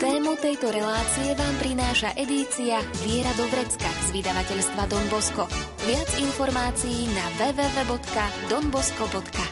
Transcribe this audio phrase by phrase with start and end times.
[0.00, 5.50] Tému tejto relácie vám prináša edícia Viera do Vrecka z vydavateľstva Don Bosco.
[5.82, 9.49] Viac informácií na www.donbosco.sk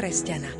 [0.00, 0.59] kresťana.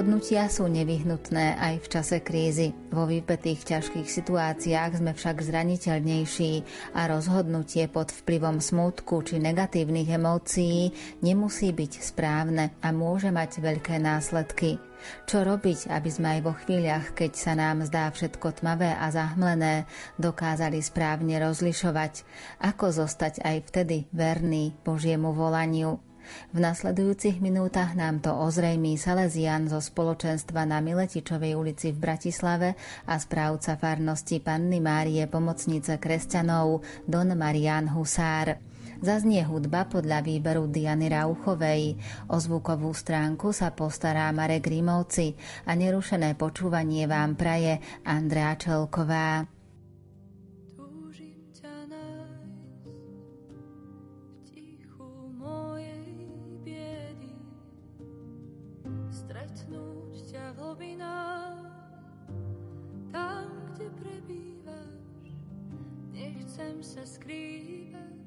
[0.00, 2.72] Rozhodnutia sú nevyhnutné aj v čase krízy.
[2.88, 6.52] Vo vypetých ťažkých situáciách sme však zraniteľnejší
[6.96, 10.88] a rozhodnutie pod vplyvom smútku či negatívnych emócií
[11.20, 14.80] nemusí byť správne a môže mať veľké následky.
[15.28, 19.84] Čo robiť, aby sme aj vo chvíľach, keď sa nám zdá všetko tmavé a zahmlené,
[20.16, 22.24] dokázali správne rozlišovať,
[22.64, 26.09] ako zostať aj vtedy verný Božiemu volaniu.
[26.50, 32.74] V nasledujúcich minútach nám to ozrejmí Salesian zo spoločenstva na Miletičovej ulici v Bratislave
[33.06, 38.58] a správca farnosti Panny Márie pomocnice kresťanov Don Marian Husár.
[39.00, 41.96] Zaznie hudba podľa výberu Diany Rauchovej.
[42.28, 45.32] O zvukovú stránku sa postará Marek Rímovci
[45.64, 49.59] a nerušené počúvanie vám praje Andrea Čelková.
[66.80, 68.24] Sa skrývať,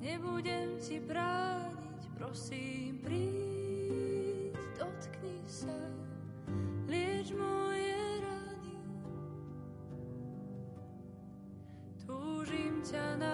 [0.00, 5.76] nebudem ti brániť, prosím, príď, dotkni sa,
[6.88, 8.76] lieč moje rany.
[12.08, 13.27] Túžim ťa nájsť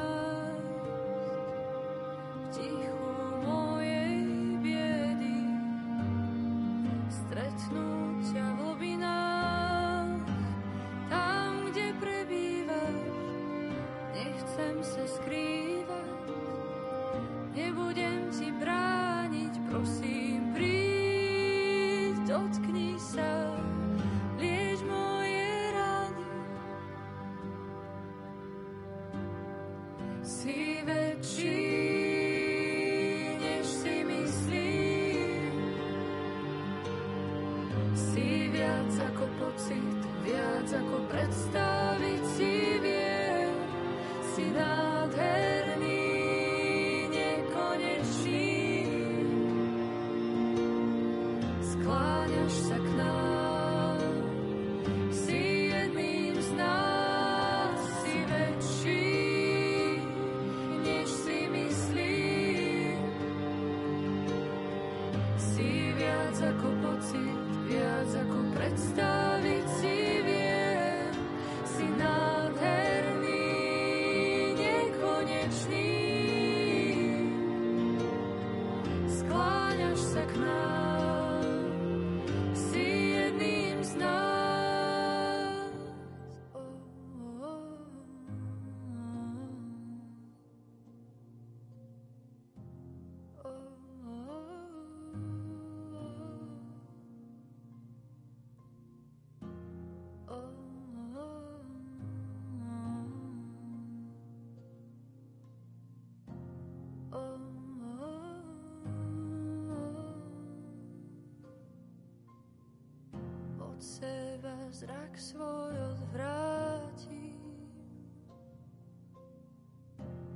[115.14, 117.38] zrak svoj odvrátim.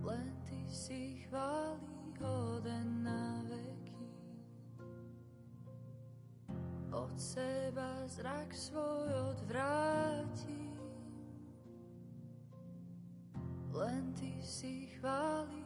[0.06, 4.06] Len ty si chváli hoden na veky.
[6.94, 10.78] Od seba zrak svoj odvrátim.
[13.74, 15.57] Len ty si chváli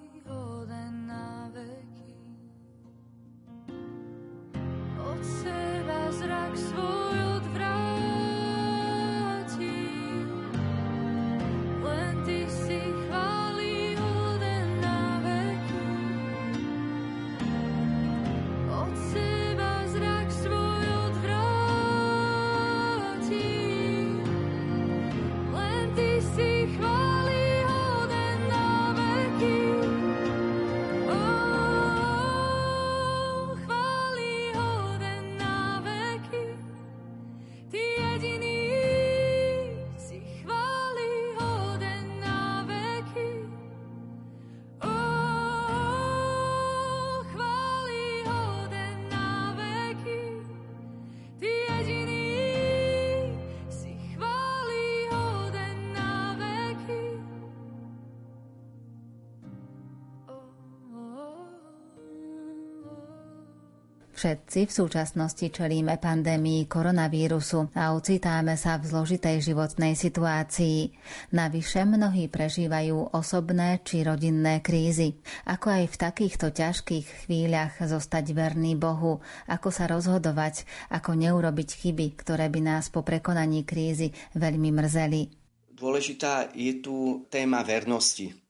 [64.22, 70.94] Všetci v súčasnosti čelíme pandémii koronavírusu a ocitáme sa v zložitej životnej situácii.
[71.34, 75.18] Navyše mnohí prežívajú osobné či rodinné krízy.
[75.50, 79.18] Ako aj v takýchto ťažkých chvíľach zostať verný Bohu,
[79.50, 85.34] ako sa rozhodovať, ako neurobiť chyby, ktoré by nás po prekonaní krízy veľmi mrzeli.
[85.74, 88.41] Dôležitá je tu téma vernosti.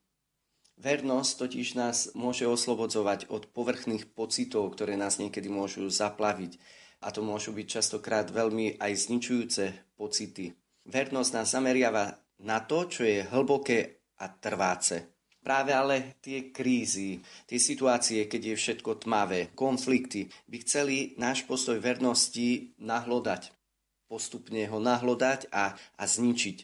[0.83, 6.59] Vernosť totiž nás môže oslobodzovať od povrchných pocitov, ktoré nás niekedy môžu zaplaviť.
[7.07, 10.51] A to môžu byť častokrát veľmi aj zničujúce pocity.
[10.83, 15.07] Vernosť nás zameriava na to, čo je hlboké a trváce.
[15.39, 21.79] Práve ale tie krízy, tie situácie, keď je všetko tmavé, konflikty, by chceli náš postoj
[21.79, 23.55] vernosti nahlodať.
[24.11, 26.59] Postupne ho nahlodať a, a zničiť.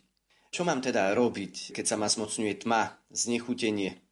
[0.50, 4.07] Čo mám teda robiť, keď sa ma zmocňuje tma, znechutenie,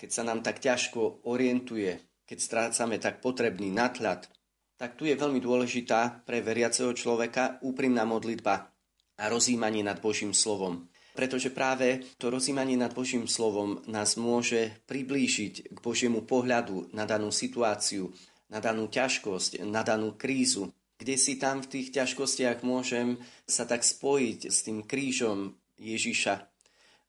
[0.00, 4.32] keď sa nám tak ťažko orientuje, keď strácame tak potrebný nadhľad,
[4.80, 8.72] tak tu je veľmi dôležitá pre veriaceho človeka úprimná modlitba
[9.20, 10.88] a rozímanie nad Božím slovom.
[11.12, 17.28] Pretože práve to rozímanie nad Božím slovom nás môže priblížiť k Božiemu pohľadu na danú
[17.28, 18.08] situáciu,
[18.48, 23.84] na danú ťažkosť, na danú krízu, kde si tam v tých ťažkostiach môžem sa tak
[23.84, 26.48] spojiť s tým krížom Ježiša.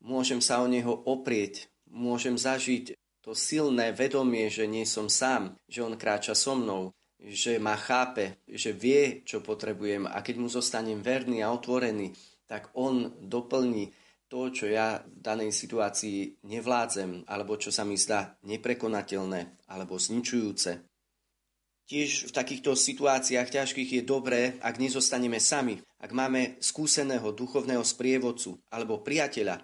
[0.03, 5.85] Môžem sa o neho oprieť, môžem zažiť to silné vedomie, že nie som sám, že
[5.85, 6.89] on kráča so mnou,
[7.21, 12.17] že ma chápe, že vie, čo potrebujem a keď mu zostanem verný a otvorený,
[12.49, 13.93] tak on doplní
[14.25, 20.81] to, čo ja v danej situácii nevládzem, alebo čo sa mi zdá neprekonateľné alebo zničujúce.
[21.85, 28.55] Tiež v takýchto situáciách ťažkých je dobré, ak nezostaneme sami, ak máme skúseného duchovného sprievodcu
[28.71, 29.59] alebo priateľa,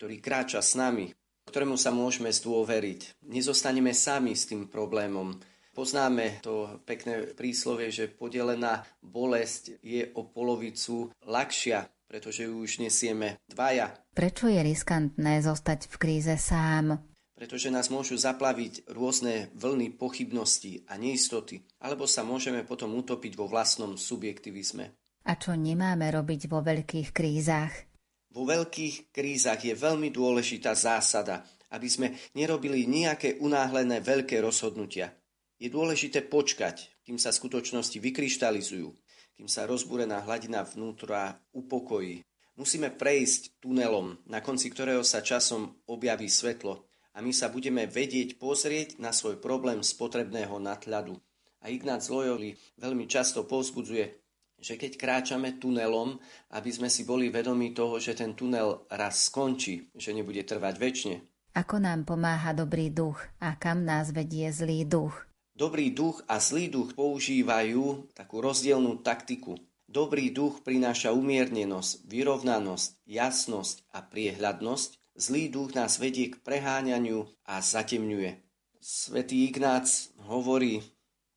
[0.00, 1.12] ktorý kráča s nami,
[1.46, 3.24] ktorému sa môžeme zdôveriť.
[3.30, 5.38] Nezostaneme sami s tým problémom.
[5.76, 13.36] Poznáme to pekné príslovie, že podelená bolesť je o polovicu ľahšia, pretože ju už nesieme
[13.44, 13.92] dvaja.
[14.16, 16.96] Prečo je riskantné zostať v kríze sám?
[17.36, 23.44] Pretože nás môžu zaplaviť rôzne vlny pochybnosti a neistoty, alebo sa môžeme potom utopiť vo
[23.44, 24.96] vlastnom subjektivizme.
[25.28, 27.95] A čo nemáme robiť vo veľkých krízach?
[28.36, 31.40] Vo veľkých krízach je veľmi dôležitá zásada,
[31.72, 35.08] aby sme nerobili nejaké unáhlené veľké rozhodnutia.
[35.56, 38.92] Je dôležité počkať, kým sa skutočnosti vykryštalizujú,
[39.40, 42.20] kým sa rozbúrená hladina vnútra upokojí.
[42.60, 46.84] Musíme prejsť tunelom, na konci ktorého sa časom objaví svetlo
[47.16, 51.16] a my sa budeme vedieť pozrieť na svoj problém z potrebného nadhľadu.
[51.64, 54.25] A Ignác Loyoli veľmi často povzbudzuje
[54.60, 56.16] že keď kráčame tunelom,
[56.52, 61.16] aby sme si boli vedomi toho, že ten tunel raz skončí, že nebude trvať väčšine.
[61.56, 65.24] Ako nám pomáha dobrý duch a kam nás vedie zlý duch?
[65.56, 69.56] Dobrý duch a zlý duch používajú takú rozdielnú taktiku.
[69.88, 75.16] Dobrý duch prináša umiernenosť, vyrovnanosť, jasnosť a priehľadnosť.
[75.16, 78.36] Zlý duch nás vedie k preháňaniu a zatemňuje.
[78.84, 80.84] Svetý Ignác hovorí,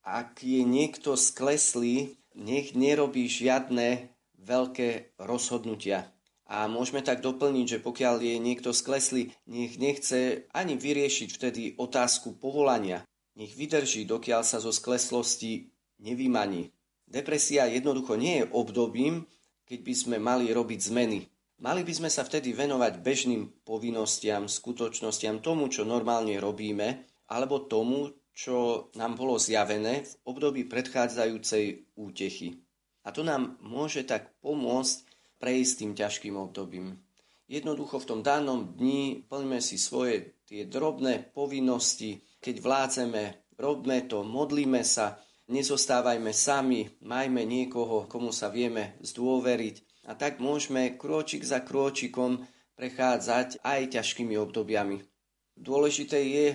[0.04, 6.08] ak je niekto skleslý, nech nerobí žiadne veľké rozhodnutia.
[6.50, 12.42] A môžeme tak doplniť, že pokiaľ je niekto skleslý, nech nechce ani vyriešiť vtedy otázku
[12.42, 13.06] povolania.
[13.38, 15.70] Nech vydrží, dokiaľ sa zo skleslosti
[16.02, 16.74] nevymaní.
[17.06, 19.30] Depresia jednoducho nie je obdobím,
[19.70, 21.30] keď by sme mali robiť zmeny.
[21.62, 28.10] Mali by sme sa vtedy venovať bežným povinnostiam, skutočnostiam, tomu, čo normálne robíme, alebo tomu,
[28.40, 32.64] čo nám bolo zjavené v období predchádzajúcej útechy.
[33.04, 35.04] A to nám môže tak pomôcť
[35.44, 37.04] prejsť tým ťažkým obdobím.
[37.52, 43.24] Jednoducho v tom danom dni plňme si svoje tie drobné povinnosti, keď vládzeme,
[43.60, 45.20] robme to, modlíme sa,
[45.52, 50.08] nezostávajme sami, majme niekoho, komu sa vieme zdôveriť.
[50.08, 52.48] A tak môžeme krôčik za krôčikom
[52.80, 55.04] prechádzať aj ťažkými obdobiami.
[55.60, 56.46] Dôležité je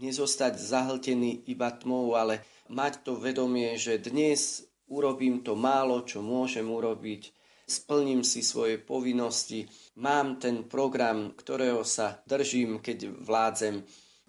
[0.00, 6.66] nezostať zahltený iba tmou, ale mať to vedomie, že dnes urobím to málo, čo môžem
[6.66, 7.32] urobiť,
[7.66, 9.66] splním si svoje povinnosti,
[9.98, 13.82] mám ten program, ktorého sa držím, keď vládzem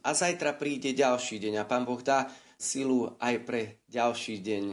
[0.07, 4.63] a zajtra príde ďalší deň a Pán Boh dá silu aj pre ďalší deň.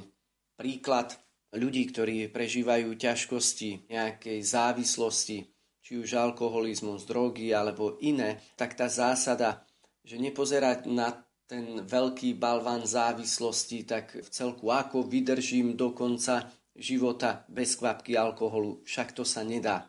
[0.55, 1.19] Príklad
[1.53, 5.39] ľudí, ktorí prežívajú ťažkosti nejakej závislosti,
[5.85, 9.64] či už alkoholizmus, drogy alebo iné, tak tá zásada
[10.05, 17.45] že nepozerať na ten veľký balván závislosti, tak v celku ako vydržím do konca života
[17.49, 19.89] bez kvapky alkoholu, však to sa nedá.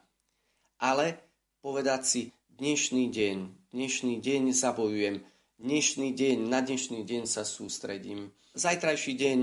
[0.80, 1.20] Ale
[1.64, 2.22] povedať si,
[2.56, 3.38] dnešný deň,
[3.72, 5.24] dnešný deň zabojujem,
[5.60, 8.32] dnešný deň, na dnešný deň sa sústredím.
[8.56, 9.40] Zajtrajší deň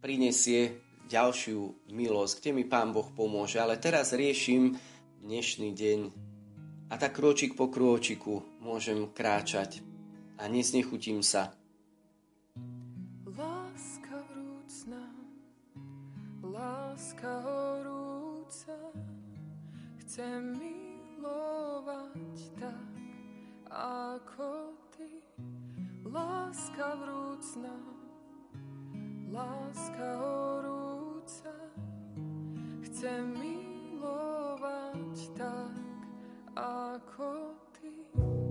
[0.00, 4.76] prinesie ďalšiu milosť, kde mi Pán Boh pomôže, ale teraz riešim
[5.24, 6.00] dnešný deň
[6.88, 9.87] a tak krôčik po krôčiku môžem kráčať
[10.38, 11.50] a nesnechutím sa.
[13.26, 15.02] Láska vrúcna,
[16.42, 18.78] láska horúca,
[20.02, 22.94] chcem milovať tak,
[23.70, 25.22] ako ty.
[26.06, 27.74] Láska vrúcna,
[29.34, 31.54] láska horúca,
[32.86, 35.74] chcem milovať tak,
[36.54, 38.47] ako ty.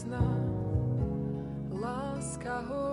[0.00, 0.24] sna,
[1.82, 2.89] láska ho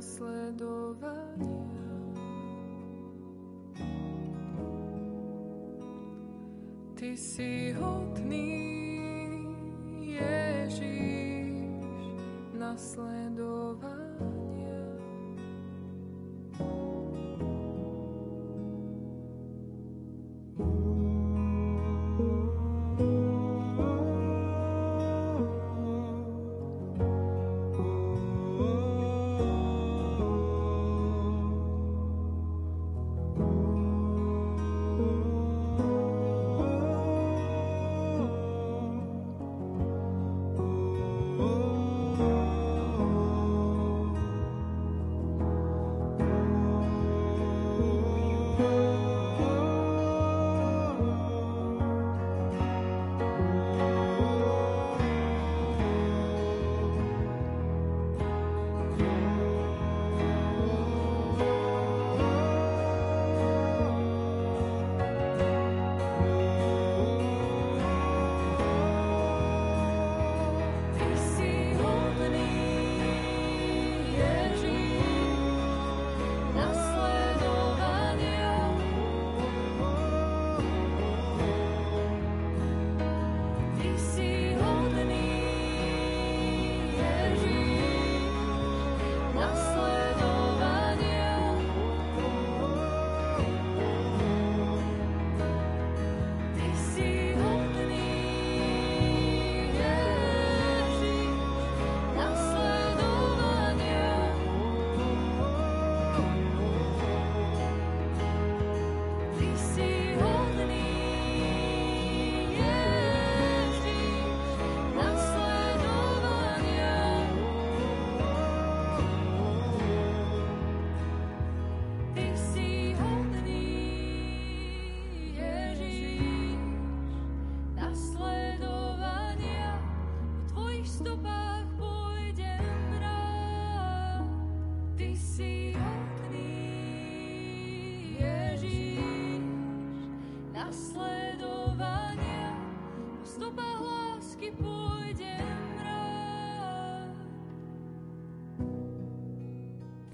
[0.00, 1.92] nasledovania.
[6.96, 8.48] Ty si hodný,
[10.00, 11.68] Ježiš,
[12.56, 13.89] nasledovania.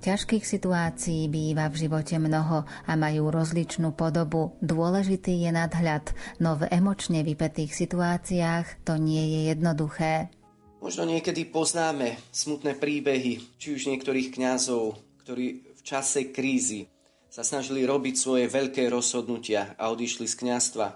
[0.07, 4.55] Ťažkých situácií býva v živote mnoho a majú rozličnú podobu.
[4.63, 10.31] Dôležitý je nadhľad, no v emočne vypetých situáciách to nie je jednoduché.
[10.79, 14.95] Možno niekedy poznáme smutné príbehy, či už niektorých kňazov,
[15.27, 16.87] ktorí v čase krízy
[17.27, 20.87] sa snažili robiť svoje veľké rozhodnutia a odišli z kňazstva.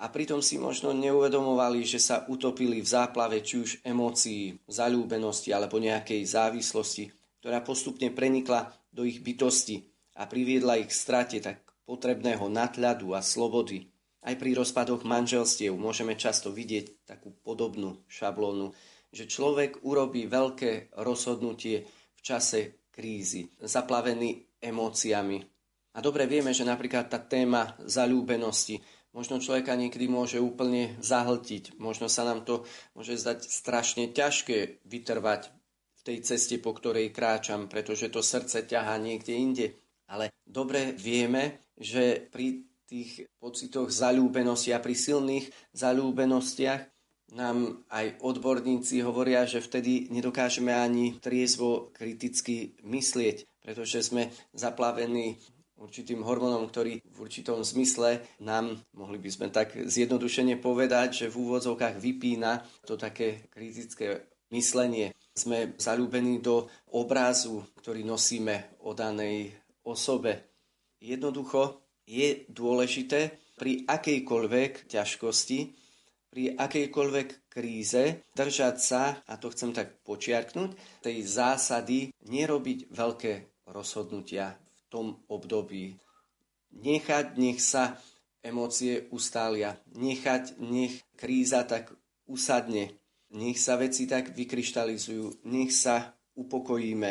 [0.00, 5.80] A pritom si možno neuvedomovali, že sa utopili v záplave či už emócií, zalúbenosti alebo
[5.80, 9.88] nejakej závislosti, ktorá postupne prenikla do ich bytosti
[10.20, 13.88] a priviedla ich k strate tak potrebného nadhľadu a slobody.
[14.20, 18.76] Aj pri rozpadoch manželstiev môžeme často vidieť takú podobnú šablónu,
[19.10, 25.40] že človek urobí veľké rozhodnutie v čase krízy, zaplavený emóciami.
[25.96, 28.78] A dobre vieme, že napríklad tá téma zalúbenosti
[29.10, 31.80] možno človeka niekedy môže úplne zahltiť.
[31.82, 32.62] Možno sa nám to
[32.94, 35.50] môže zdať strašne ťažké vytrvať
[36.00, 39.66] v tej ceste, po ktorej kráčam, pretože to srdce ťahá niekde inde.
[40.08, 46.82] Ale dobre vieme, že pri tých pocitoch zalúbenosti a pri silných zalúbenostiach
[47.36, 55.38] nám aj odborníci hovoria, že vtedy nedokážeme ani triezvo kriticky myslieť, pretože sme zaplavení
[55.80, 61.40] určitým hormónom, ktorý v určitom zmysle nám, mohli by sme tak zjednodušene povedať, že v
[61.40, 65.14] úvodzovkách vypína to také kritické myslenie.
[65.34, 69.54] Sme zalúbení do obrazu, ktorý nosíme o danej
[69.86, 70.50] osobe.
[71.00, 75.58] Jednoducho je dôležité pri akejkoľvek ťažkosti,
[76.30, 83.32] pri akejkoľvek kríze držať sa, a to chcem tak počiarknúť, tej zásady nerobiť veľké
[83.70, 85.98] rozhodnutia v tom období.
[86.70, 87.98] Nechať, nech sa
[88.46, 89.74] emócie ustália.
[89.98, 91.90] Nechať, nech kríza tak
[92.30, 92.94] usadne.
[93.30, 95.46] Nech sa veci tak vykryštalizujú.
[95.46, 97.10] Nech sa upokojíme.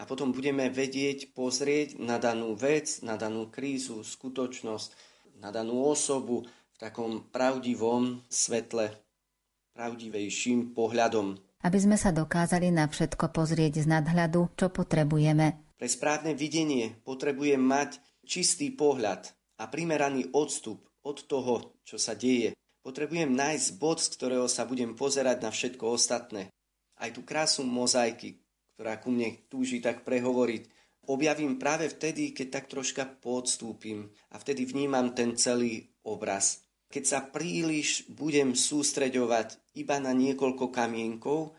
[0.00, 4.90] A potom budeme vedieť pozrieť na danú vec, na danú krízu, skutočnosť,
[5.38, 6.42] na danú osobu,
[6.80, 8.90] takom pravdivom svetle,
[9.76, 11.38] pravdivejším pohľadom.
[11.62, 15.76] Aby sme sa dokázali na všetko pozrieť z nadhľadu, čo potrebujeme.
[15.78, 19.30] Pre správne videnie potrebujem mať čistý pohľad
[19.62, 22.54] a primeraný odstup od toho, čo sa deje.
[22.82, 26.50] Potrebujem nájsť bod, z ktorého sa budem pozerať na všetko ostatné.
[26.98, 28.42] Aj tú krásu mozaiky,
[28.74, 30.62] ktorá ku mne túži tak prehovoriť,
[31.06, 37.24] objavím práve vtedy, keď tak troška podstúpim a vtedy vnímam ten celý obraz keď sa
[37.24, 41.56] príliš budem sústreďovať iba na niekoľko kamienkov,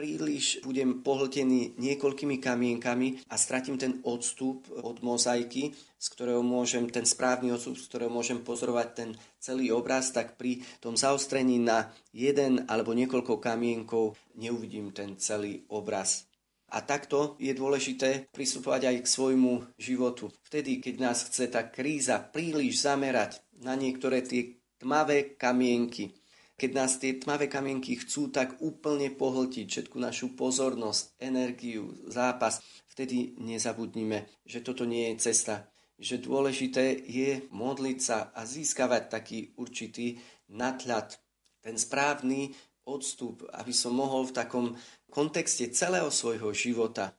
[0.00, 7.04] príliš budem pohltený niekoľkými kamienkami a stratím ten odstup od mozaiky, z ktorého môžem, ten
[7.04, 12.64] správny odstup, z ktorého môžem pozorovať ten celý obraz, tak pri tom zaostrení na jeden
[12.64, 16.24] alebo niekoľko kamienkov neuvidím ten celý obraz.
[16.72, 20.32] A takto je dôležité pristupovať aj k svojmu životu.
[20.48, 26.16] Vtedy, keď nás chce tá kríza príliš zamerať na niektoré tie tmavé kamienky.
[26.60, 32.60] Keď nás tie tmavé kamienky chcú tak úplne pohltiť všetku našu pozornosť, energiu, zápas,
[32.92, 35.72] vtedy nezabudnime, že toto nie je cesta.
[35.96, 40.20] Že dôležité je modliť sa a získavať taký určitý
[40.52, 41.16] nadhľad,
[41.64, 42.52] ten správny
[42.84, 44.66] odstup, aby som mohol v takom
[45.08, 47.16] kontexte celého svojho života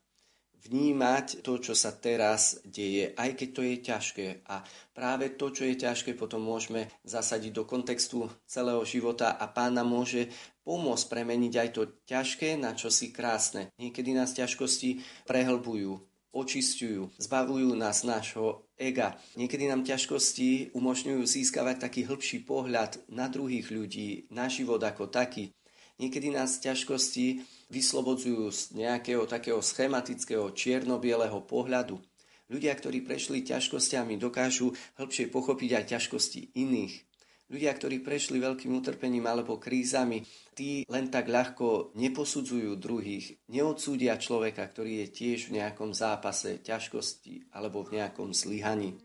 [0.68, 4.28] vnímať to, čo sa teraz deje, aj keď to je ťažké.
[4.46, 4.62] A
[4.94, 10.30] práve to, čo je ťažké, potom môžeme zasadiť do kontextu celého života a pána môže
[10.62, 13.74] pomôcť premeniť aj to ťažké na čosi krásne.
[13.82, 15.98] Niekedy nás ťažkosti prehlbujú,
[16.32, 19.20] očistujú, zbavujú nás nášho ega.
[19.36, 25.52] Niekedy nám ťažkosti umožňujú získavať taký hĺbší pohľad na druhých ľudí, na život ako taký.
[26.02, 32.02] Niekedy nás ťažkosti vyslobodzujú z nejakého takého schematického čierno-bieleho pohľadu.
[32.50, 37.06] Ľudia, ktorí prešli ťažkosťami, dokážu hĺbšie pochopiť aj ťažkosti iných.
[37.54, 40.26] Ľudia, ktorí prešli veľkým utrpením alebo krízami,
[40.58, 47.54] tí len tak ľahko neposudzujú druhých, neodsúdia človeka, ktorý je tiež v nejakom zápase ťažkosti
[47.54, 48.98] alebo v nejakom zlyhaní.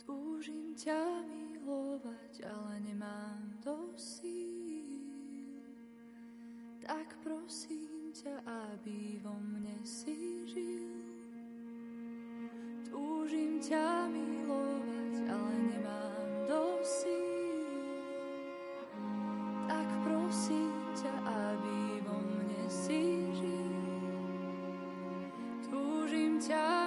[0.00, 4.59] Túžim ťa milovať, ale nemám dosť
[6.90, 10.90] tak prosím ťa, aby vo mne si žil.
[12.90, 17.06] Túžim ťa milovať, ale nemám dosť
[19.70, 23.70] Tak prosím ťa, aby vo mne si žil.
[25.70, 26.79] Túžim ťa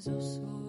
[0.00, 0.59] so so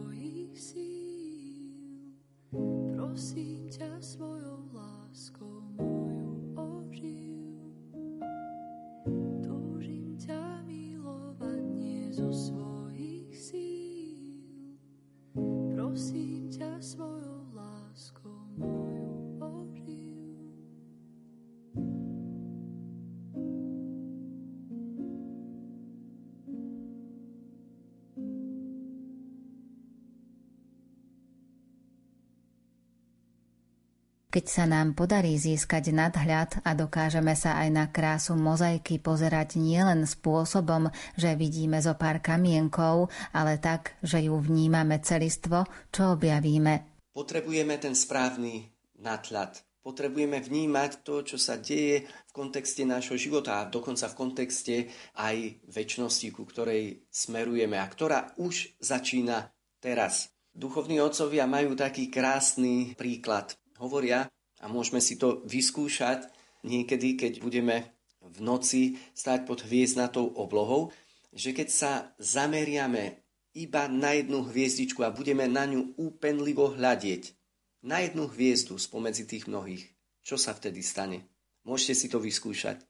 [34.31, 40.07] Keď sa nám podarí získať nadhľad a dokážeme sa aj na krásu mozaiky pozerať nielen
[40.07, 40.87] spôsobom,
[41.19, 47.03] že vidíme zo pár kamienkov, ale tak, že ju vnímame celistvo, čo objavíme.
[47.11, 48.71] Potrebujeme ten správny
[49.03, 49.59] nadhľad.
[49.83, 54.75] Potrebujeme vnímať to, čo sa deje v kontexte nášho života a dokonca v kontexte
[55.19, 59.51] aj väčšnosti, ku ktorej smerujeme a ktorá už začína
[59.83, 60.31] teraz.
[60.55, 63.59] Duchovní otcovia majú taký krásny príklad.
[63.81, 64.29] Hovoria,
[64.61, 66.29] a môžeme si to vyskúšať
[66.61, 67.89] niekedy, keď budeme
[68.21, 70.93] v noci stáť pod hviezdnatou oblohou,
[71.33, 71.91] že keď sa
[72.21, 73.25] zameriame
[73.57, 77.33] iba na jednu hviezdičku a budeme na ňu úpenlivo hľadieť,
[77.81, 79.89] na jednu hviezdu spomedzi tých mnohých,
[80.21, 81.25] čo sa vtedy stane?
[81.65, 82.85] Môžete si to vyskúšať.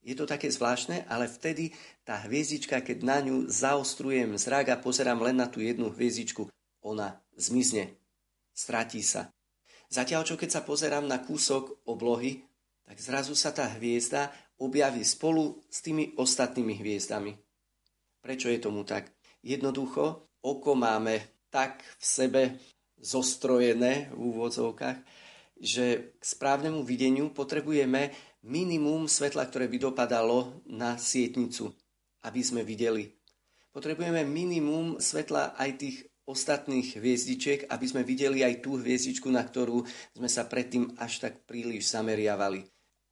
[0.00, 1.74] Je to také zvláštne, ale vtedy
[2.06, 6.48] tá hviezdička, keď na ňu zaostrujem zrak a pozerám len na tú jednu hviezdičku,
[6.80, 7.92] ona zmizne,
[8.54, 9.28] stratí sa.
[9.90, 12.46] Zatiaľ, čo keď sa pozerám na kúsok oblohy,
[12.86, 14.30] tak zrazu sa tá hviezda
[14.62, 17.34] objaví spolu s tými ostatnými hviezdami.
[18.22, 19.10] Prečo je tomu tak?
[19.42, 22.42] Jednoducho, oko máme tak v sebe
[23.00, 24.98] zostrojené v úvodzovkách,
[25.60, 28.12] že k správnemu videniu potrebujeme
[28.46, 31.72] minimum svetla, ktoré by dopadalo na sietnicu,
[32.24, 33.10] aby sme videli.
[33.70, 39.82] Potrebujeme minimum svetla aj tých ostatných hviezdičiek, aby sme videli aj tú hviezdičku, na ktorú
[40.14, 42.62] sme sa predtým až tak príliš zameriavali.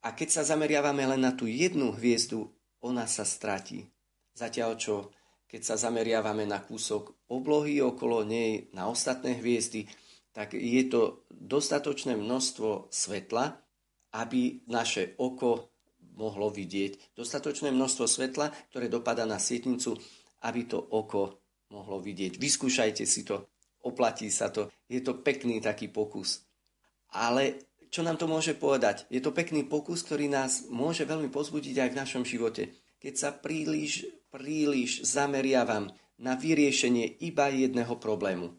[0.07, 2.47] A keď sa zameriavame len na tú jednu hviezdu,
[2.79, 3.91] ona sa stratí.
[4.31, 4.95] Zatiaľ čo
[5.49, 9.89] keď sa zameriavame na kúsok oblohy okolo nej, na ostatné hviezdy,
[10.29, 13.57] tak je to dostatočné množstvo svetla,
[14.13, 15.73] aby naše oko
[16.13, 17.17] mohlo vidieť.
[17.17, 19.97] Dostatočné množstvo svetla, ktoré dopada na sietnicu,
[20.45, 22.37] aby to oko mohlo vidieť.
[22.37, 23.49] Vyskúšajte si to,
[23.85, 24.69] oplatí sa to.
[24.89, 26.45] Je to pekný taký pokus.
[27.13, 29.09] Ale čo nám to môže povedať?
[29.09, 32.73] Je to pekný pokus, ktorý nás môže veľmi pozbudiť aj v našom živote.
[33.01, 35.89] Keď sa príliš príliš zameriavam
[36.21, 38.53] na vyriešenie iba jedného problému.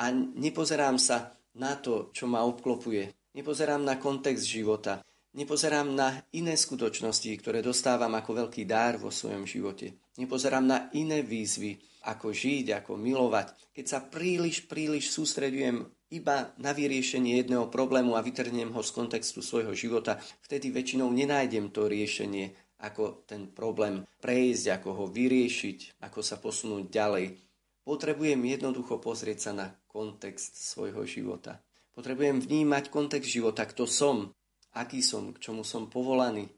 [0.00, 3.12] A nepozerám sa na to, čo ma obklopuje.
[3.36, 5.04] Nepozerám na kontext života.
[5.30, 9.94] Nepozerám na iné skutočnosti, ktoré dostávam ako veľký dár vo svojom živote.
[10.18, 11.78] Nepozerám na iné výzvy,
[12.10, 13.70] ako žiť, ako milovať.
[13.70, 19.38] Keď sa príliš, príliš sústredujem iba na vyriešenie jedného problému a vytrhnem ho z kontextu
[19.38, 22.50] svojho života, vtedy väčšinou nenájdem to riešenie
[22.82, 27.38] ako ten problém prejsť, ako ho vyriešiť, ako sa posunúť ďalej.
[27.86, 31.62] Potrebujem jednoducho pozrieť sa na kontext svojho života.
[31.94, 34.32] Potrebujem vnímať kontext života, kto som,
[34.76, 36.50] aký som, k čomu som povolaný.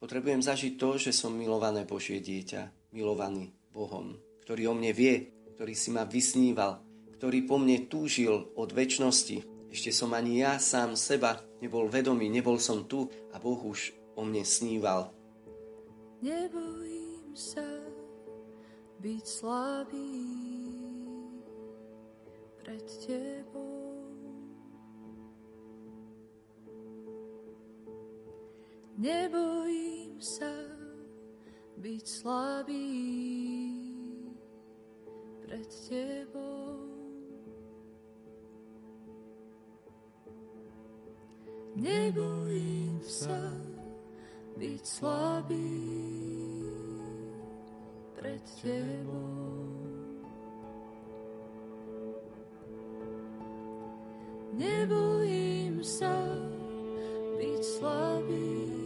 [0.00, 5.76] Potrebujem zažiť to, že som milované Božie dieťa, milovaný Bohom, ktorý o mne vie, ktorý
[5.76, 6.80] si ma vysníval,
[7.20, 9.68] ktorý po mne túžil od väčšnosti.
[9.70, 14.24] Ešte som ani ja sám seba nebol vedomý, nebol som tu a Boh už o
[14.24, 15.12] mne sníval
[16.20, 17.64] Nebojím sa
[19.00, 20.12] byť slabý
[22.60, 23.69] pred tebou.
[29.00, 30.52] Nebojím sa
[31.80, 32.92] byť slabý
[35.40, 36.84] pred tebou.
[41.80, 43.40] Nebojím sa
[44.60, 45.80] byť slabý
[48.20, 49.80] pred tebou.
[54.60, 56.20] Nebojím sa
[57.40, 58.79] byť slabý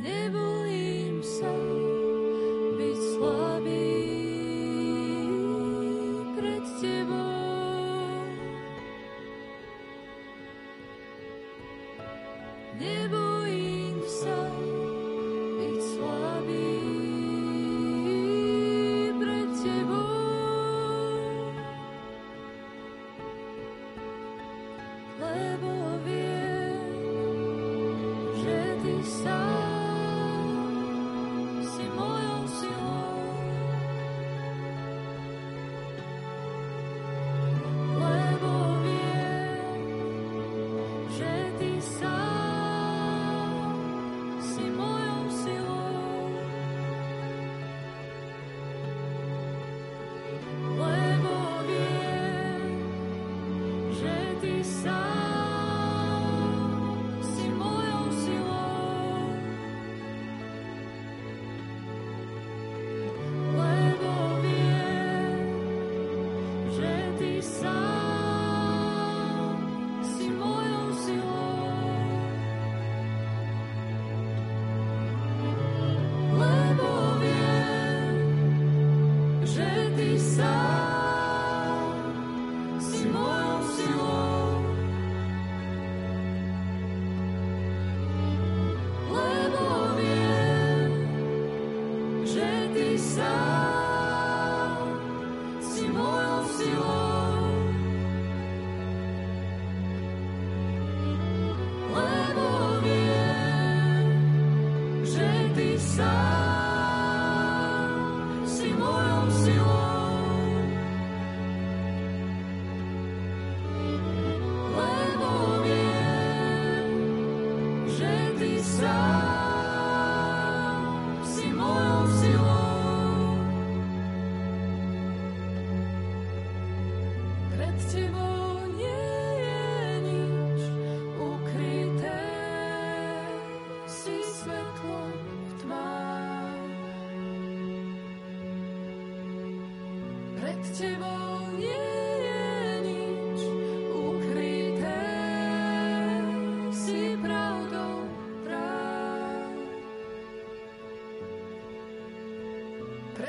[0.00, 0.47] pred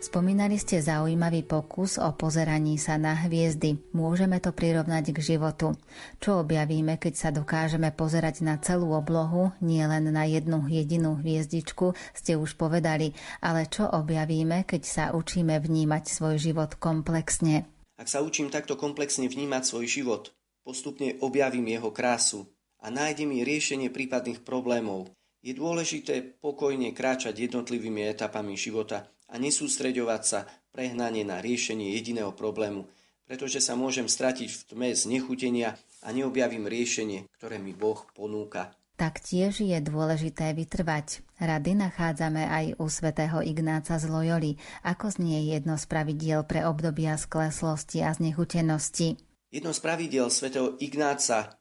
[0.00, 3.76] Spomínali ste zaujímavý pokus o pozeraní sa na hviezdy.
[3.92, 5.76] Môžeme to prirovnať k životu.
[6.16, 11.92] Čo objavíme, keď sa dokážeme pozerať na celú oblohu, nie len na jednu jedinú hviezdičku,
[12.16, 13.12] ste už povedali,
[13.44, 17.68] ale čo objavíme, keď sa učíme vnímať svoj život komplexne?
[18.00, 20.32] Ak sa učím takto komplexne vnímať svoj život,
[20.64, 22.48] postupne objavím jeho krásu
[22.80, 25.12] a nájdem riešenie prípadných problémov.
[25.44, 32.90] Je dôležité pokojne kráčať jednotlivými etapami života a nesústreďovať sa prehnanie na riešenie jediného problému,
[33.24, 38.74] pretože sa môžem stratiť v tme znechutenia a neobjavím riešenie, ktoré mi Boh ponúka.
[39.00, 41.24] Taktiež je dôležité vytrvať.
[41.40, 47.16] Rady nachádzame aj u svätého Ignáca z Loyoli, ako znie jedno z pravidiel pre obdobia
[47.16, 49.16] skleslosti a znechutenosti.
[49.48, 51.56] Jedno z pravidiel svätého Ignáca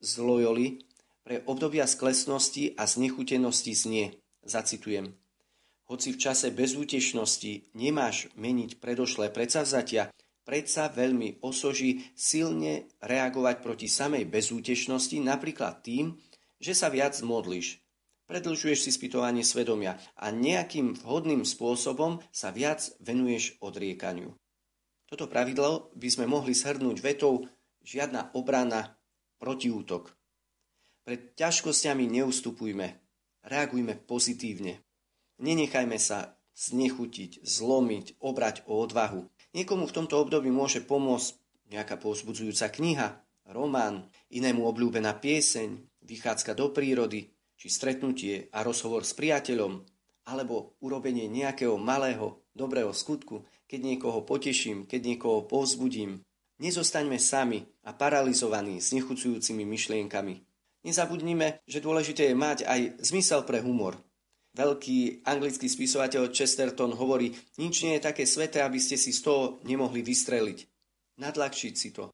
[0.00, 0.80] z Loyoli
[1.20, 4.16] pre obdobia sklesnosti a znechutenosti znie,
[4.48, 5.12] zacitujem,
[5.88, 10.12] hoci v čase bezútešnosti nemáš meniť predošlé predsavzatia,
[10.44, 16.16] predsa veľmi osoží silne reagovať proti samej bezútešnosti, napríklad tým,
[16.60, 17.80] že sa viac modlíš.
[18.28, 24.36] Predlžuješ si spytovanie svedomia a nejakým vhodným spôsobom sa viac venuješ odriekaniu.
[25.08, 27.48] Toto pravidlo by sme mohli shrnúť vetou
[27.80, 29.00] žiadna obrana,
[29.40, 30.12] protiútok.
[31.08, 32.86] Pred ťažkosťami neustupujme,
[33.48, 34.84] reagujme pozitívne.
[35.38, 39.30] Nenechajme sa znechutiť, zlomiť, obrať o odvahu.
[39.54, 41.38] Niekomu v tomto období môže pomôcť
[41.70, 43.08] nejaká povzbudzujúca kniha,
[43.54, 49.82] román, inému obľúbená pieseň, vychádzka do prírody, či stretnutie a rozhovor s priateľom,
[50.28, 56.20] alebo urobenie nejakého malého, dobrého skutku, keď niekoho poteším, keď niekoho povzbudím.
[56.58, 60.42] Nezostaňme sami a paralizovaní s nechucujúcimi myšlienkami.
[60.82, 63.94] Nezabudnime, že dôležité je mať aj zmysel pre humor,
[64.58, 67.30] Veľký anglický spisovateľ Chesterton hovorí,
[67.62, 70.66] nič nie je také sveté, aby ste si z toho nemohli vystreliť.
[71.22, 72.10] Nadľahčiť si to.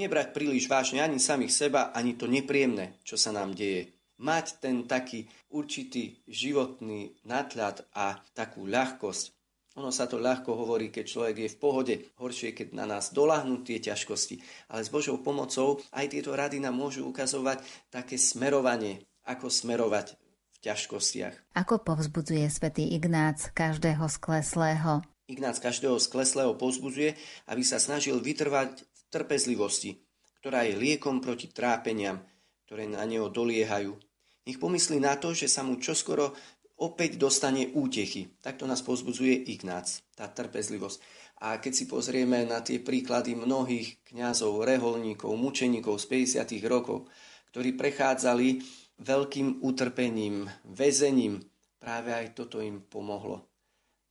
[0.00, 3.92] Nebrať príliš vážne ani samých seba, ani to nepríjemné, čo sa nám deje.
[4.24, 9.36] Mať ten taký určitý životný nadhľad a takú ľahkosť.
[9.76, 13.60] Ono sa to ľahko hovorí, keď človek je v pohode, horšie, keď na nás doláhnú
[13.68, 14.40] tie ťažkosti.
[14.72, 17.60] Ale s Božou pomocou aj tieto rady nám môžu ukazovať
[17.92, 20.21] také smerovanie, ako smerovať
[20.62, 21.58] ťažkostiach.
[21.58, 25.02] Ako povzbudzuje svätý Ignác každého skleslého?
[25.26, 27.18] Ignác každého skleslého povzbudzuje,
[27.50, 29.98] aby sa snažil vytrvať v trpezlivosti,
[30.38, 32.22] ktorá je liekom proti trápeniam,
[32.66, 33.98] ktoré na neho doliehajú.
[34.46, 36.34] Nech pomyslí na to, že sa mu čoskoro
[36.82, 38.34] opäť dostane útechy.
[38.42, 40.98] Takto nás pozbudzuje Ignác, tá trpezlivosť.
[41.42, 46.58] A keď si pozrieme na tie príklady mnohých kňazov, reholníkov, mučeníkov z 50.
[46.66, 47.06] rokov,
[47.54, 48.62] ktorí prechádzali
[49.02, 51.42] veľkým utrpením, väzením.
[51.82, 53.42] Práve aj toto im pomohlo.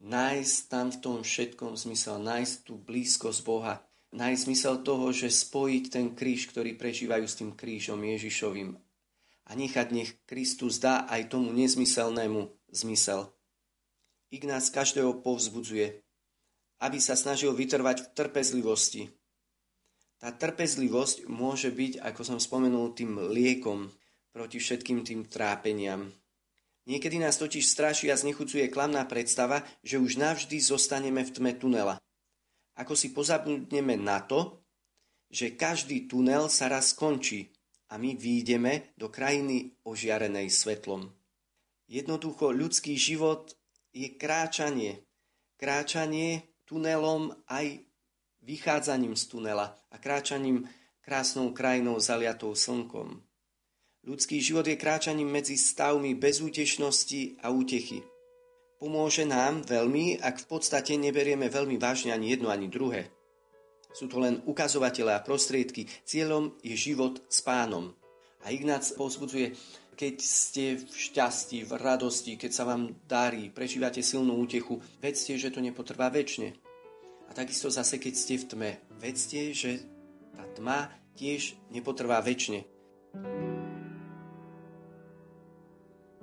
[0.04, 3.80] Nájsť tam v tom všetkom zmysel, nájsť tú blízkosť Boha,
[4.12, 8.76] nájsť zmysel toho, že spojiť ten kríž, ktorý prežívajú s tým krížom Ježišovým
[9.48, 13.28] a nechať nech Kristus dá aj tomu nezmyselnému zmysel.
[14.32, 16.00] Ignác každého povzbudzuje,
[16.80, 19.12] aby sa snažil vytrvať v trpezlivosti.
[20.24, 23.92] Tá trpezlivosť môže byť, ako som spomenul, tým liekom,
[24.32, 26.11] proti všetkým tým trápeniam.
[26.89, 31.95] Niekedy nás totiž straší a znechucuje klamná predstava, že už navždy zostaneme v tme tunela.
[32.75, 34.65] Ako si pozabudneme na to,
[35.29, 37.53] že každý tunel sa raz skončí
[37.93, 41.11] a my výjdeme do krajiny ožiarenej svetlom.
[41.91, 43.53] Jednoducho ľudský život
[43.91, 45.03] je kráčanie.
[45.59, 47.84] Kráčanie tunelom aj
[48.41, 50.65] vychádzaním z tunela a kráčaním
[51.03, 53.21] krásnou krajinou zaliatou slnkom.
[54.02, 58.02] Ľudský život je kráčaním medzi stavmi bezútešnosti a útechy.
[58.82, 63.14] Pomôže nám veľmi, ak v podstate neberieme veľmi vážne ani jedno, ani druhé.
[63.93, 65.86] Sú to len ukazovatele a prostriedky.
[66.02, 67.93] Cieľom je život s pánom.
[68.41, 69.54] A Ignác povzbudzuje,
[69.93, 75.54] keď ste v šťastí, v radosti, keď sa vám darí, prežívate silnú útechu, vedzte, že
[75.54, 76.58] to nepotrvá väčšine.
[77.30, 79.86] A takisto zase, keď ste v tme, vedzte, že
[80.34, 82.66] tá tma tiež nepotrvá väčšine.
[83.12, 83.61] thank you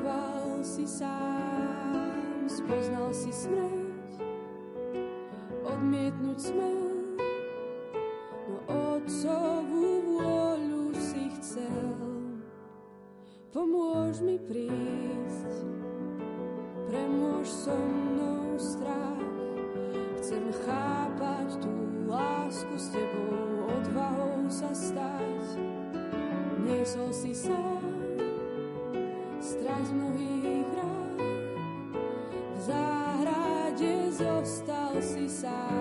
[0.00, 4.16] bojoval si sám, spoznal si smrť,
[5.64, 7.20] odmietnúť smrť,
[8.48, 11.96] no otcovú vôľu si chcel.
[13.52, 15.68] Pomôž mi prísť,
[16.88, 19.20] premôž so mnou strach,
[20.22, 21.72] chcem chápať tú
[22.08, 25.60] lásku s tebou, odvahou sa stať.
[26.62, 27.79] Niesol si sám,
[35.40, 35.79] side.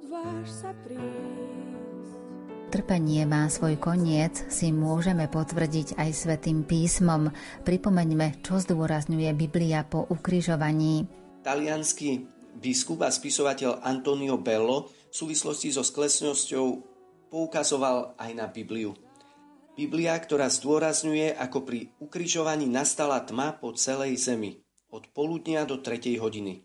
[0.00, 1.60] Odváž sa prísť.
[2.72, 7.28] Trpenie má svoj koniec, si môžeme potvrdiť aj svetým písmom.
[7.68, 11.04] Pripomeňme, čo zdôrazňuje Biblia po ukrižovaní.
[11.44, 12.24] Talianský
[12.56, 16.66] biskup a spisovateľ Antonio Bello v súvislosti so sklesnosťou
[17.28, 18.96] poukazoval aj na Bibliu.
[19.76, 26.16] Biblia, ktorá zdôrazňuje, ako pri ukrižovaní nastala tma po celej zemi, od poludnia do tretej
[26.16, 26.64] hodiny.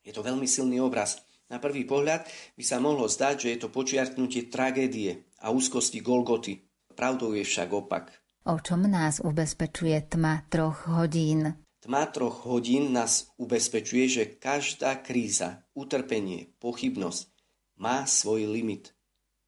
[0.00, 1.20] Je to veľmi silný obraz.
[1.50, 6.62] Na prvý pohľad by sa mohlo zdať, že je to počiarknutie tragédie a úzkosti Golgoty.
[6.94, 8.14] Pravdou je však opak.
[8.46, 11.58] O čom nás ubezpečuje tma troch hodín?
[11.80, 17.28] Tma troch hodín nás ubezpečuje, že každá kríza, utrpenie, pochybnosť
[17.80, 18.92] má svoj limit.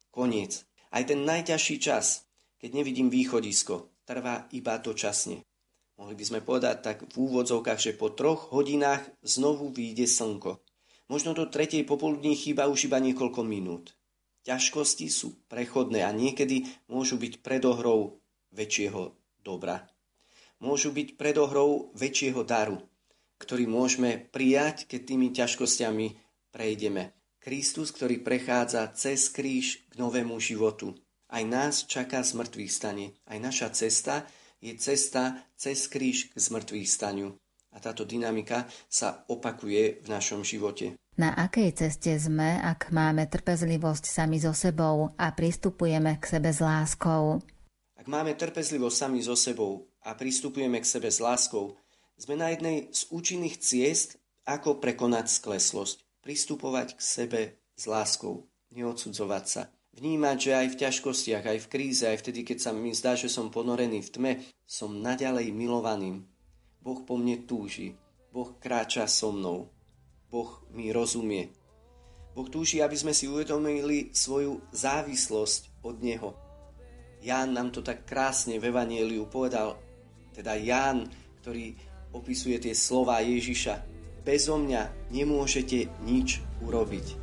[0.09, 0.65] Koniec.
[0.93, 2.25] Aj ten najťažší čas,
[2.57, 5.45] keď nevidím východisko, trvá iba dočasne.
[5.93, 10.62] Mohli by sme povedať tak v úvodzovkách, že po troch hodinách znovu vyjde slnko.
[11.11, 13.95] Možno do tretej popoludní chýba už iba niekoľko minút.
[14.43, 18.19] Ťažkosti sú prechodné a niekedy môžu byť predohrou
[18.51, 19.87] väčšieho dobra.
[20.59, 22.79] Môžu byť predohrou väčšieho daru,
[23.39, 26.07] ktorý môžeme prijať, keď tými ťažkosťami
[26.51, 27.15] prejdeme.
[27.43, 30.95] Kristus, ktorý prechádza cez kríž k novému životu.
[31.27, 33.19] Aj nás čaká zmrtvých stane.
[33.27, 34.23] Aj naša cesta
[34.63, 37.35] je cesta cez kríž k zmrtvých staniu.
[37.73, 40.93] A táto dynamika sa opakuje v našom živote.
[41.13, 46.57] Na akej ceste sme, ak máme trpezlivosť sami so sebou a pristupujeme k sebe s
[46.57, 47.37] láskou?
[47.93, 51.77] Ak máme trpezlivosť sami so sebou a pristupujeme k sebe s láskou,
[52.17, 56.01] sme na jednej z účinných ciest, ako prekonať skleslosť.
[56.23, 57.41] Pristupovať k sebe
[57.75, 59.61] s láskou, neodsudzovať sa.
[59.93, 63.29] Vnímať, že aj v ťažkostiach, aj v kríze, aj vtedy, keď sa mi zdá, že
[63.29, 64.31] som ponorený v tme,
[64.65, 66.25] som naďalej milovaným.
[66.83, 67.95] Boh po mne túži.
[68.35, 69.71] Boh kráča so mnou.
[70.27, 71.47] Boh mi rozumie.
[72.35, 76.35] Boh túži, aby sme si uvedomili svoju závislosť od Neho.
[77.23, 79.79] Ján nám to tak krásne v Evanieliu povedal,
[80.35, 81.07] teda Ján,
[81.39, 81.71] ktorý
[82.11, 83.79] opisuje tie slova Ježiša.
[84.27, 87.22] Bezo mňa nemôžete nič urobiť.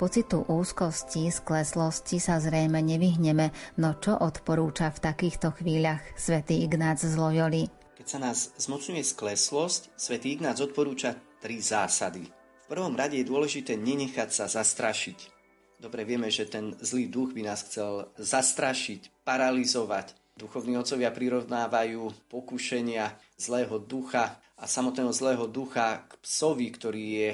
[0.00, 3.52] Pocitu úzkosti, skleslosti sa zrejme nevyhneme,
[3.84, 7.68] no čo odporúča v takýchto chvíľach svätý Ignác z Loyoli?
[8.00, 12.24] Keď sa nás zmocňuje skleslosť, svätý Ignác odporúča tri zásady.
[12.32, 15.36] V prvom rade je dôležité nenechať sa zastrašiť.
[15.76, 20.16] Dobre vieme, že ten zlý duch by nás chcel zastrašiť, paralizovať.
[20.32, 27.30] Duchovní otcovia prirovnávajú pokušenia zlého ducha a samotného zlého ducha k psovi, ktorý je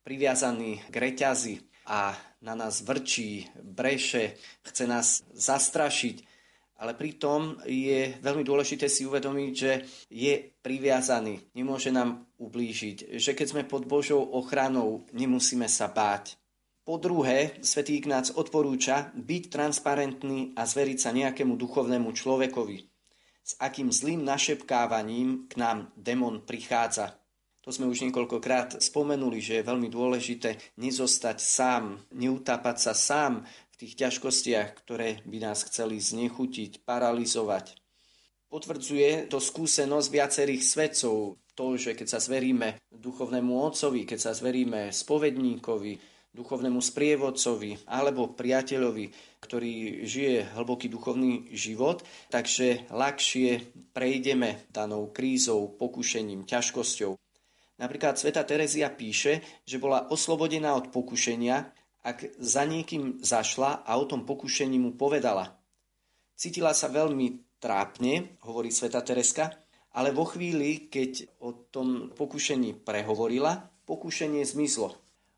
[0.00, 6.26] priviazaný k reťazi a na nás vrčí, breše, chce nás zastrašiť.
[6.76, 9.72] Ale pritom je veľmi dôležité si uvedomiť, že
[10.12, 16.36] je priviazaný, nemôže nám ublížiť, že keď sme pod Božou ochranou, nemusíme sa báť.
[16.84, 22.78] Po druhé, svätý Ignác odporúča byť transparentný a zveriť sa nejakému duchovnému človekovi,
[23.42, 27.18] s akým zlým našepkávaním k nám demon prichádza.
[27.66, 33.76] To sme už niekoľkokrát spomenuli, že je veľmi dôležité nezostať sám, neutápať sa sám v
[33.82, 37.74] tých ťažkostiach, ktoré by nás chceli znechutiť, paralizovať.
[38.46, 44.94] Potvrdzuje to skúsenosť viacerých svedcov, to, že keď sa zveríme duchovnému otcovi, keď sa zveríme
[44.94, 45.98] spovedníkovi,
[46.38, 49.10] duchovnému sprievodcovi alebo priateľovi,
[49.42, 57.25] ktorý žije hlboký duchovný život, takže ľahšie prejdeme danou krízou, pokušením, ťažkosťou.
[57.76, 61.56] Napríklad Sveta Terezia píše, že bola oslobodená od pokušenia,
[62.06, 65.58] ak za niekým zašla a o tom pokušení mu povedala.
[66.36, 69.52] Cítila sa veľmi trápne, hovorí Sveta Tereska,
[69.96, 74.96] ale vo chvíli, keď o tom pokušení prehovorila, pokušenie zmizlo.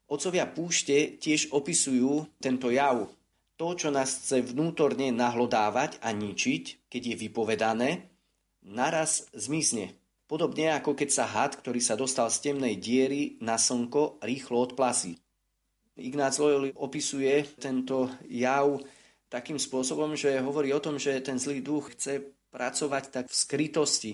[0.09, 3.07] Otcovia púšte tiež opisujú tento jav.
[3.59, 7.91] To, čo nás chce vnútorne nahlodávať a ničiť, keď je vypovedané,
[8.63, 9.98] naraz zmizne.
[10.29, 15.17] Podobne ako keď sa had, ktorý sa dostal z temnej diery na slnko, rýchlo odplasí.
[15.97, 18.77] Ignác Loyoli opisuje tento jav
[19.33, 22.21] takým spôsobom, že hovorí o tom, že ten zlý duch chce
[22.53, 24.11] pracovať tak v skrytosti.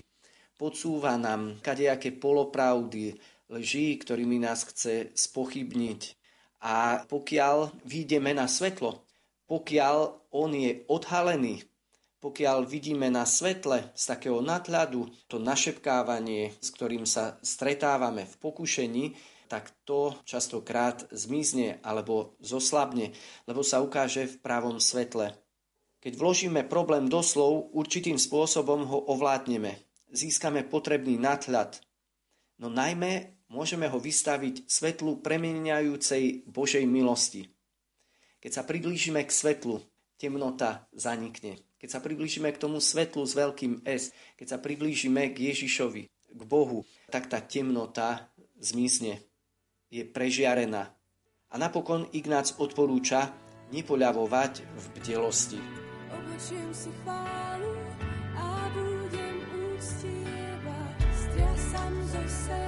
[0.55, 3.19] Podsúva nám kadejaké polopravdy,
[3.51, 6.01] lží, ktorými nás chce spochybniť.
[6.63, 9.03] A pokiaľ výjdeme na svetlo,
[9.51, 11.61] pokiaľ on je odhalený,
[12.23, 19.05] pokiaľ vidíme na svetle z takého nadhľadu to našepkávanie, s ktorým sa stretávame v pokušení,
[19.45, 23.13] tak to častokrát zmizne alebo zoslabne,
[23.45, 25.37] lebo sa ukáže v pravom svetle.
[26.01, 29.73] Keď vložíme problém do slov, určitým spôsobom ho ovládneme.
[30.13, 31.81] Získame potrebný nadhľad.
[32.61, 37.49] No najmä môžeme ho vystaviť svetlu premieniajúcej Božej milosti.
[38.37, 39.81] Keď sa priblížime k svetlu,
[40.21, 41.64] temnota zanikne.
[41.75, 46.41] Keď sa priblížime k tomu svetlu s veľkým S, keď sa priblížime k Ježišovi, k
[46.43, 49.19] Bohu, tak tá temnota zmizne,
[49.91, 50.91] je prežiarená.
[51.51, 53.31] A napokon Ignác odporúča
[53.71, 55.59] nepoľavovať v bdelosti.
[56.11, 57.75] Oblečiem si chválu
[58.35, 59.37] a budem
[59.75, 62.64] úctievať, striasam zo seba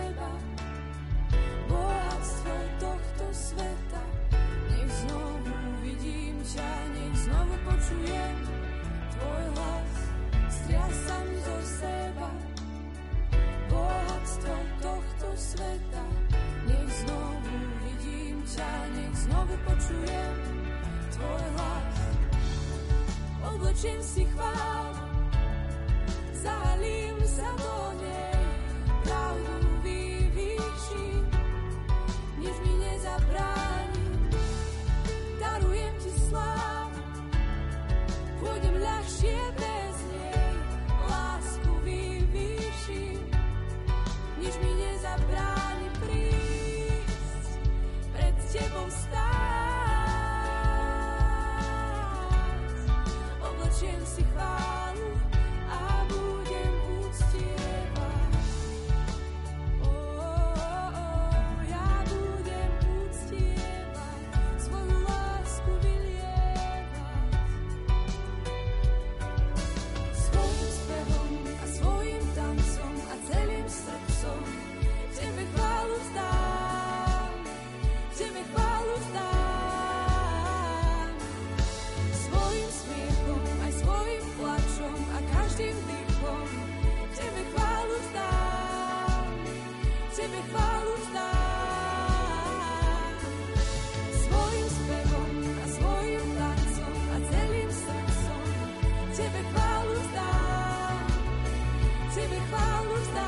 [15.38, 16.03] sveta.
[16.65, 17.53] Nech znovu
[17.85, 20.35] vidím ťa, nech znovu počujem
[21.13, 21.97] tvoj hlas.
[23.47, 24.91] Oblečiem si chvál,
[26.33, 28.43] zahalím sa do nej,
[29.05, 29.53] pravdu
[29.85, 31.23] vyvýšim,
[32.41, 34.05] nič mi nezabráni.
[35.38, 37.01] Darujem ti slávu,
[38.41, 39.57] pôjdem ľahšie
[99.18, 101.07] Tebe chválu vzdám,
[102.13, 103.26] Tebe chválu vzdám.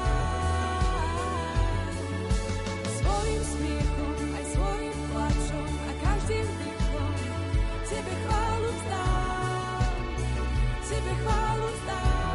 [3.01, 7.13] Svojim smiechom aj svojim plačom a každým dýchom.
[7.89, 9.93] Tebe chválu vzdám,
[10.85, 12.28] Tebe chválu vzdám.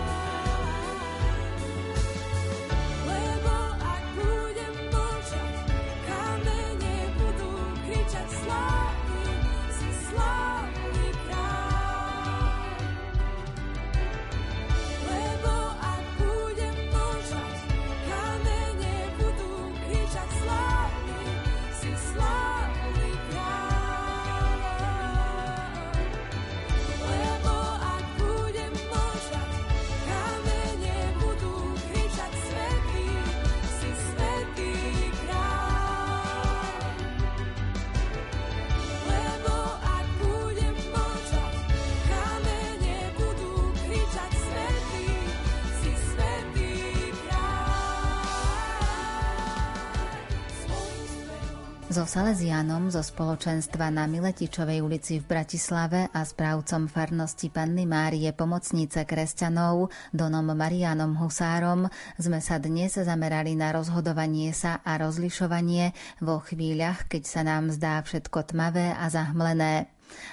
[51.95, 59.07] So Salesianom zo spoločenstva na Miletičovej ulici v Bratislave a správcom farnosti Panny Márie Pomocnice
[59.07, 61.87] kresťanov Donom Marianom Husárom
[62.19, 68.03] sme sa dnes zamerali na rozhodovanie sa a rozlišovanie vo chvíľach, keď sa nám zdá
[68.03, 69.87] všetko tmavé a zahmlené.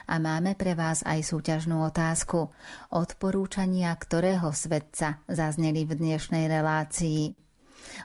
[0.10, 2.50] A máme pre vás aj súťažnú otázku.
[2.90, 7.38] Odporúčania ktorého svetca zazneli v dnešnej relácii.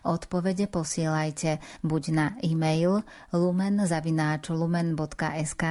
[0.04, 3.02] Odpovede posielajte buď na e-mail
[3.32, 5.64] lumen.lumen.sk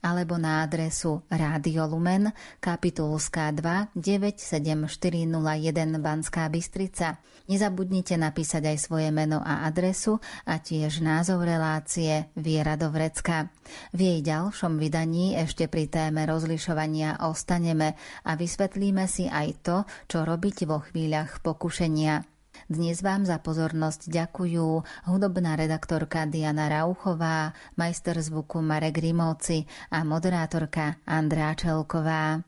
[0.00, 7.18] alebo na adresu Rádio Lumen, kapitulská 2 97401 Banská Bystrica.
[7.44, 10.16] Nezabudnite napísať aj svoje meno a adresu
[10.48, 13.52] a tiež názov relácie Viera do vrecka.
[13.92, 20.24] V jej ďalšom vydaní ešte pri téme rozlišovania ostaneme a vysvetlíme si aj to, čo
[20.24, 22.33] robiť vo chvíľach pokušenia.
[22.64, 24.68] Dnes vám za pozornosť ďakujú
[25.04, 32.40] hudobná redaktorka Diana Rauchová, majster zvuku Marek Rimovci a moderátorka Andrá Čelková.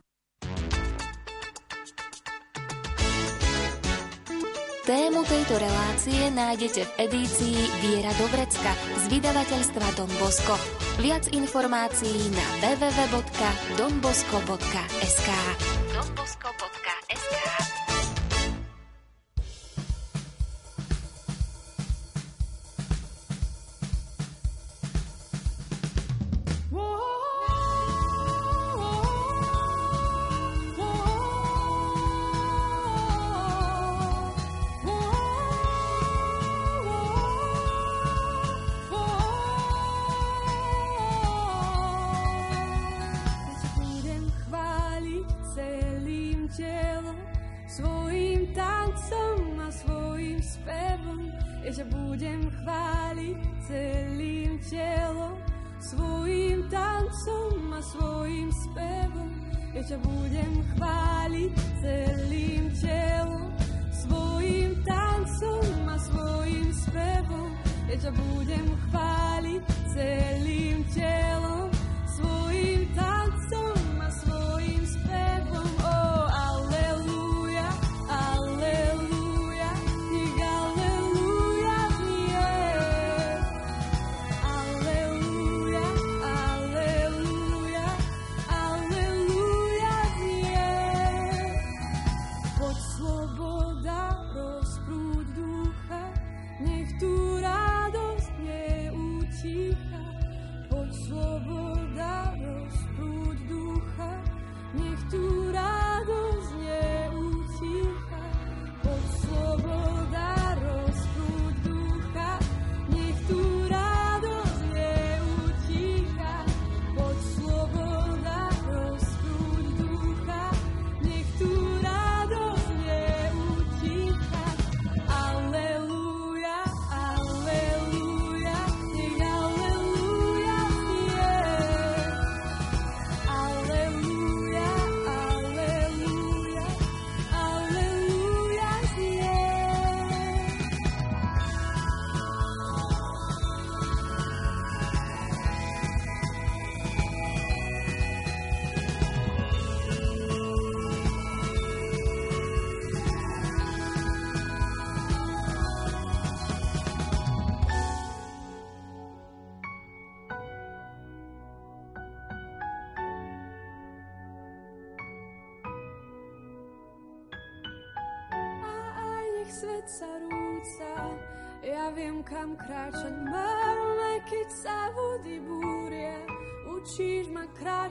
[4.86, 8.70] Tému tejto relácie nájdete v edícii Viera do vrecka
[9.02, 10.54] z vydavateľstva Don Bosco.
[11.02, 15.30] Viac informácií na www.donbosco.sk
[15.90, 17.55] donbosco.sk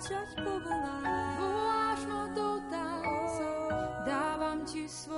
[0.05, 1.37] ma kráčať po vlnách.
[1.41, 3.49] Voláš ma do tanca,
[4.05, 5.14] dávam ti svoju